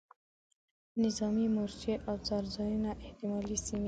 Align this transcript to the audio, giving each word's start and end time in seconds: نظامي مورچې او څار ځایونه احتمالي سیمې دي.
نظامي 1.03 1.45
مورچې 1.55 1.93
او 2.07 2.15
څار 2.27 2.43
ځایونه 2.55 2.89
احتمالي 3.05 3.57
سیمې 3.65 3.77
دي. 3.77 3.79